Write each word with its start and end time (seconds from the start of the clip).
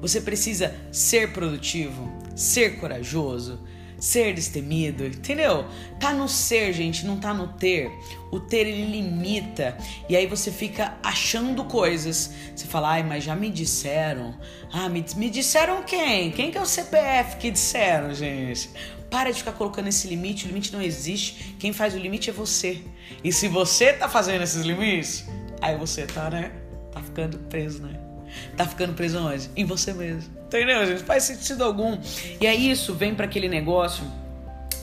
Você 0.00 0.20
precisa 0.20 0.74
ser 0.90 1.32
produtivo, 1.32 2.10
ser 2.38 2.78
corajoso, 2.78 3.60
ser 3.98 4.32
destemido, 4.32 5.04
entendeu? 5.04 5.66
Tá 5.98 6.14
no 6.14 6.28
ser, 6.28 6.72
gente, 6.72 7.04
não 7.04 7.18
tá 7.18 7.34
no 7.34 7.48
ter. 7.48 7.90
O 8.30 8.38
ter 8.38 8.66
ele 8.66 8.84
limita 8.84 9.76
e 10.08 10.16
aí 10.16 10.26
você 10.26 10.52
fica 10.52 10.96
achando 11.02 11.64
coisas. 11.64 12.32
Você 12.54 12.66
fala, 12.66 12.90
ai, 12.90 13.02
mas 13.02 13.24
já 13.24 13.34
me 13.34 13.50
disseram. 13.50 14.38
Ah, 14.72 14.88
me, 14.88 15.04
me 15.16 15.28
disseram 15.28 15.82
quem? 15.82 16.30
Quem 16.30 16.50
que 16.50 16.58
é 16.58 16.62
o 16.62 16.66
CPF 16.66 17.38
que 17.38 17.50
disseram, 17.50 18.14
gente? 18.14 18.70
Para 19.10 19.32
de 19.32 19.38
ficar 19.38 19.52
colocando 19.52 19.88
esse 19.88 20.06
limite, 20.06 20.44
o 20.44 20.48
limite 20.48 20.72
não 20.72 20.82
existe. 20.82 21.56
Quem 21.58 21.72
faz 21.72 21.94
o 21.94 21.98
limite 21.98 22.30
é 22.30 22.32
você. 22.32 22.80
E 23.24 23.32
se 23.32 23.48
você 23.48 23.92
tá 23.92 24.08
fazendo 24.08 24.42
esses 24.42 24.62
limites, 24.62 25.24
aí 25.60 25.76
você 25.76 26.06
tá, 26.06 26.30
né? 26.30 26.52
Tá 26.92 27.02
ficando 27.02 27.38
preso, 27.38 27.82
né? 27.82 28.07
Tá 28.56 28.66
ficando 28.66 28.94
preso 28.94 29.18
onde? 29.18 29.50
Em 29.56 29.64
você 29.64 29.92
mesmo. 29.92 30.30
Entendeu, 30.46 30.86
gente? 30.86 31.02
Faz 31.02 31.24
sentido 31.24 31.64
algum. 31.64 31.98
E 32.40 32.46
aí 32.46 32.70
isso 32.70 32.94
vem 32.94 33.14
para 33.14 33.26
aquele 33.26 33.48
negócio 33.48 34.04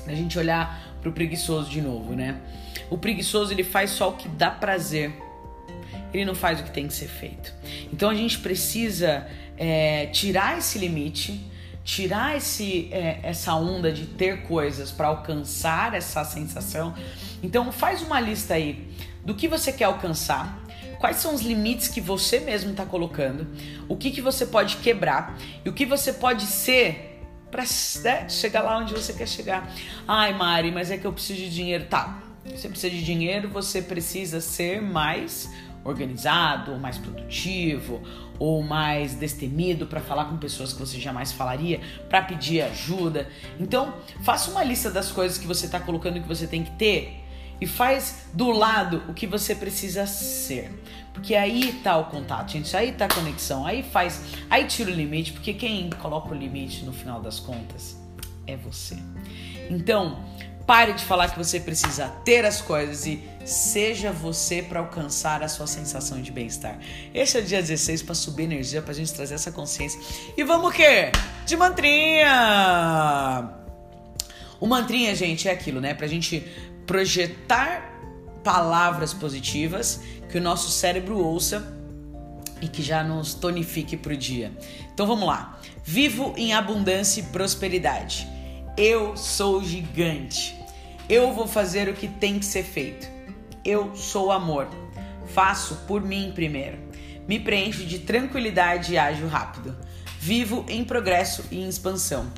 da 0.05 0.13
gente 0.13 0.37
olhar 0.37 0.95
pro 1.01 1.11
preguiçoso 1.11 1.69
de 1.69 1.81
novo, 1.81 2.13
né? 2.13 2.39
O 2.89 2.97
preguiçoso 2.97 3.51
ele 3.51 3.63
faz 3.63 3.91
só 3.91 4.09
o 4.09 4.13
que 4.13 4.27
dá 4.27 4.51
prazer. 4.51 5.13
Ele 6.13 6.25
não 6.25 6.35
faz 6.35 6.59
o 6.59 6.63
que 6.63 6.71
tem 6.71 6.87
que 6.87 6.93
ser 6.93 7.07
feito. 7.07 7.53
Então 7.91 8.09
a 8.09 8.15
gente 8.15 8.39
precisa 8.39 9.27
é, 9.57 10.07
tirar 10.07 10.57
esse 10.57 10.77
limite, 10.77 11.45
tirar 11.83 12.37
esse, 12.37 12.89
é, 12.91 13.19
essa 13.23 13.53
onda 13.55 13.91
de 13.91 14.05
ter 14.05 14.43
coisas 14.43 14.91
para 14.91 15.07
alcançar 15.07 15.93
essa 15.93 16.23
sensação. 16.23 16.93
Então 17.43 17.71
faz 17.71 18.01
uma 18.01 18.19
lista 18.19 18.53
aí 18.53 18.87
do 19.23 19.33
que 19.33 19.47
você 19.47 19.71
quer 19.71 19.85
alcançar 19.85 20.64
quais 20.99 21.17
são 21.17 21.33
os 21.33 21.41
limites 21.41 21.87
que 21.87 22.01
você 22.01 22.39
mesmo 22.39 22.71
está 22.71 22.85
colocando, 22.85 23.47
o 23.87 23.95
que, 23.95 24.11
que 24.11 24.21
você 24.21 24.45
pode 24.45 24.77
quebrar 24.77 25.37
e 25.63 25.69
o 25.69 25.73
que 25.73 25.85
você 25.85 26.13
pode 26.13 26.45
ser 26.45 27.21
para 27.51 27.63
né, 28.03 28.27
chegar 28.27 28.61
lá 28.61 28.77
onde 28.77 28.93
você 28.93 29.13
quer 29.13 29.27
chegar. 29.27 29.71
Ai, 30.07 30.33
Mari, 30.33 30.71
mas 30.71 30.91
é 30.91 30.97
que 30.97 31.05
eu 31.05 31.13
preciso 31.13 31.39
de 31.39 31.49
dinheiro. 31.49 31.85
Tá, 31.85 32.21
você 32.43 32.67
precisa 32.67 32.93
de 32.93 33.03
dinheiro, 33.03 33.49
você 33.49 33.81
precisa 33.81 34.41
ser 34.41 34.81
mais 34.81 35.49
organizado, 35.85 36.71
ou 36.71 36.79
mais 36.79 36.97
produtivo, 36.97 38.01
ou 38.39 38.63
mais 38.63 39.13
destemido 39.13 39.85
para 39.85 40.01
falar 40.01 40.25
com 40.25 40.37
pessoas 40.37 40.73
que 40.73 40.79
você 40.79 40.99
jamais 40.99 41.31
falaria, 41.31 41.79
para 42.09 42.23
pedir 42.23 42.61
ajuda. 42.61 43.29
Então, 43.59 43.93
faça 44.23 44.49
uma 44.51 44.63
lista 44.63 44.89
das 44.89 45.11
coisas 45.11 45.37
que 45.37 45.45
você 45.45 45.67
está 45.67 45.79
colocando 45.79 46.19
que 46.19 46.27
você 46.27 46.47
tem 46.47 46.63
que 46.63 46.71
ter 46.71 47.24
e 47.59 47.67
faz 47.67 48.25
do 48.33 48.51
lado 48.51 49.03
o 49.07 49.13
que 49.13 49.27
você 49.27 49.55
precisa 49.55 50.05
ser. 50.05 50.71
Porque 51.13 51.33
aí 51.33 51.79
tá 51.83 51.97
o 51.97 52.05
contato, 52.05 52.51
gente, 52.51 52.75
aí 52.75 52.91
tá 52.91 53.05
a 53.05 53.07
conexão, 53.07 53.65
aí 53.65 53.83
faz, 53.83 54.21
aí 54.49 54.65
tira 54.65 54.91
o 54.91 54.93
limite, 54.93 55.31
porque 55.31 55.53
quem 55.53 55.89
coloca 55.89 56.29
o 56.29 56.37
limite 56.37 56.83
no 56.83 56.91
final 56.91 57.21
das 57.21 57.39
contas 57.39 57.97
é 58.45 58.57
você. 58.57 58.97
Então, 59.69 60.19
pare 60.65 60.93
de 60.93 61.05
falar 61.05 61.29
que 61.29 61.37
você 61.37 61.59
precisa 61.59 62.09
ter 62.25 62.43
as 62.43 62.61
coisas 62.61 63.05
e 63.05 63.23
seja 63.45 64.11
você 64.11 64.61
para 64.61 64.79
alcançar 64.79 65.43
a 65.43 65.47
sua 65.47 65.67
sensação 65.67 66.21
de 66.21 66.31
bem-estar. 66.31 66.79
Esse 67.13 67.37
é 67.37 67.41
o 67.41 67.43
dia 67.43 67.61
16 67.61 68.01
para 68.01 68.15
subir 68.15 68.43
energia, 68.43 68.81
pra 68.81 68.93
gente 68.93 69.13
trazer 69.13 69.35
essa 69.35 69.51
consciência. 69.51 69.99
E 70.35 70.43
vamos 70.43 70.69
o 70.69 70.73
quê? 70.73 71.11
De 71.45 71.55
mantrinha! 71.55 73.53
O 74.59 74.67
mantrinha, 74.67 75.13
gente, 75.13 75.47
é 75.47 75.51
aquilo, 75.51 75.79
né? 75.79 75.93
Pra 75.93 76.07
gente 76.07 76.43
projetar 76.85 77.93
palavras 78.43 79.13
positivas 79.13 80.01
que 80.29 80.37
o 80.37 80.41
nosso 80.41 80.69
cérebro 80.69 81.17
ouça 81.17 81.75
e 82.61 82.67
que 82.67 82.81
já 82.81 83.03
nos 83.03 83.33
tonifique 83.33 83.97
para 83.97 84.13
o 84.13 84.17
dia. 84.17 84.51
Então 84.93 85.07
vamos 85.07 85.27
lá. 85.27 85.59
Vivo 85.83 86.33
em 86.37 86.53
abundância 86.53 87.21
e 87.21 87.23
prosperidade. 87.23 88.27
Eu 88.77 89.15
sou 89.15 89.63
gigante. 89.63 90.55
Eu 91.07 91.33
vou 91.33 91.47
fazer 91.47 91.87
o 91.87 91.93
que 91.93 92.07
tem 92.07 92.39
que 92.39 92.45
ser 92.45 92.63
feito. 92.63 93.07
Eu 93.63 93.95
sou 93.95 94.31
amor. 94.31 94.67
Faço 95.27 95.75
por 95.87 96.01
mim 96.01 96.31
primeiro. 96.33 96.77
Me 97.27 97.39
preencho 97.39 97.85
de 97.85 97.99
tranquilidade 97.99 98.93
e 98.93 98.97
ágil 98.97 99.27
rápido. 99.27 99.75
Vivo 100.19 100.65
em 100.67 100.83
progresso 100.83 101.43
e 101.51 101.59
em 101.59 101.69
expansão. 101.69 102.31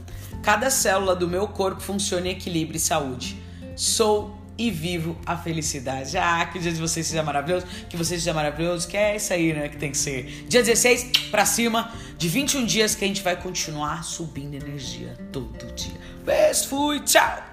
Cada 0.44 0.70
célula 0.70 1.16
do 1.16 1.28
meu 1.28 1.48
corpo 1.48 1.82
funciona 1.82 2.28
em 2.28 2.32
equilíbrio 2.32 2.78
e 2.78 2.82
saúde. 2.82 3.42
Sou 3.76 4.37
e 4.58 4.72
vivo 4.72 5.18
a 5.26 5.38
felicidade. 5.38 6.18
Ah, 6.18 6.46
que 6.46 6.58
o 6.58 6.62
dia 6.62 6.72
de 6.72 6.80
vocês 6.80 7.06
seja 7.06 7.24
maravilhoso, 7.24 7.66
que 7.90 7.96
vocês 7.96 8.22
sejam 8.22 8.34
maravilhosos, 8.34 8.86
que 8.86 8.98
é 8.98 9.16
isso 9.16 9.32
aí, 9.32 9.54
né, 9.54 9.70
que 9.70 9.78
tem 9.78 9.92
que 9.92 9.98
ser. 9.98 10.46
Dia 10.48 10.62
16 10.64 11.30
para 11.30 11.46
cima, 11.46 11.92
de 12.18 12.28
21 12.28 12.66
dias 12.66 12.96
que 12.96 13.06
a 13.06 13.08
gente 13.08 13.22
vai 13.22 13.36
continuar 13.36 14.04
subindo 14.04 14.56
energia 14.56 15.18
todo 15.32 15.74
dia. 15.74 16.00
Beijo, 16.26 16.68
fui, 16.68 17.00
tchau. 17.02 17.44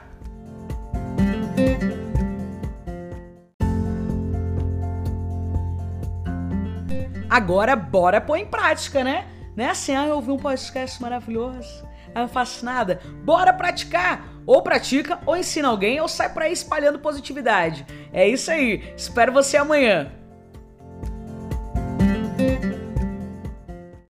Agora 7.29 7.75
bora 7.75 8.21
pôr 8.21 8.37
em 8.37 8.47
prática, 8.47 9.03
né? 9.03 9.27
Não 9.57 9.65
é 9.65 9.71
assim, 9.71 9.95
ah, 9.95 10.07
eu 10.07 10.15
ouvi 10.15 10.31
um 10.31 10.37
podcast 10.37 11.03
maravilhoso. 11.03 11.85
Ah, 12.15 12.23
eu 12.23 12.29
faço 12.29 12.65
nada. 12.65 13.01
Bora 13.25 13.53
praticar! 13.53 14.33
Ou 14.47 14.63
pratica, 14.63 15.19
ou 15.25 15.37
ensina 15.37 15.69
alguém, 15.69 16.01
ou 16.01 16.07
sai 16.07 16.33
por 16.33 16.43
aí 16.43 16.53
espalhando 16.53 16.99
positividade. 16.99 17.87
É 18.13 18.29
isso 18.29 18.51
aí. 18.51 18.93
Espero 18.97 19.33
você 19.33 19.57
amanhã. 19.57 20.13